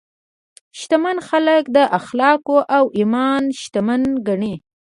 [0.79, 4.53] شتمن خلک د اخلاقو او ایمان شتمن ګڼي.